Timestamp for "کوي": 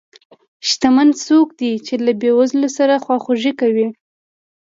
3.61-3.87